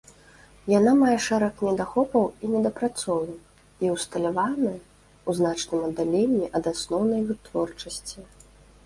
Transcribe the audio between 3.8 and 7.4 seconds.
і ўсталяваная ў значным аддаленні ад асноўнай